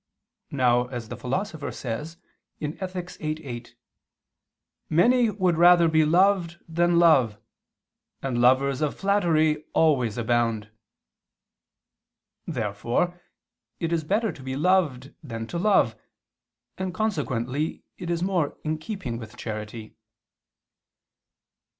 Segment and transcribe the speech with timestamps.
[0.49, 2.17] Now, as the Philosopher says
[2.59, 3.11] (Ethic.
[3.19, 3.75] viii, 8),
[4.89, 7.37] "many would rather be loved than love,
[8.19, 10.71] and lovers of flattery always abound."
[12.47, 13.21] Therefore
[13.79, 15.95] it is better to be loved than to love,
[16.79, 19.97] and consequently it is more in keeping with charity.